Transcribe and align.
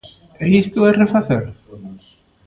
¿E 0.43 0.45
isto 0.63 0.79
é 0.89 0.91
refacer? 0.93 1.43